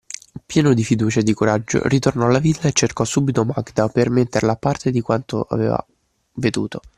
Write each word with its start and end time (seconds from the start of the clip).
Pieno 0.47 0.73
di 0.73 0.83
fiducia 0.83 1.19
e 1.19 1.23
di 1.23 1.35
coraggio, 1.35 1.87
ritornò 1.87 2.25
alla 2.25 2.39
villa 2.39 2.61
e 2.63 2.71
cercò 2.73 3.03
subito 3.05 3.45
Magda 3.45 3.87
per 3.87 4.09
metterla 4.09 4.53
a 4.53 4.55
parte 4.55 4.89
di 4.89 4.99
quanto 4.99 5.41
aveva 5.43 5.77
veduto. 6.37 6.81